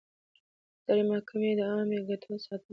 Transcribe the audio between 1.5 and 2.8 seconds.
د عامه ګټو ساتنه کوي.